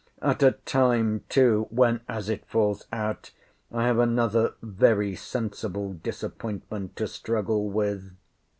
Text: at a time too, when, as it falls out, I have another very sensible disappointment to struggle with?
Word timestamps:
at 0.23 0.41
a 0.41 0.53
time 0.65 1.23
too, 1.29 1.67
when, 1.69 2.01
as 2.09 2.27
it 2.27 2.43
falls 2.47 2.87
out, 2.91 3.29
I 3.71 3.85
have 3.85 3.99
another 3.99 4.55
very 4.63 5.13
sensible 5.15 5.93
disappointment 5.93 6.95
to 6.95 7.07
struggle 7.07 7.69
with? 7.69 8.11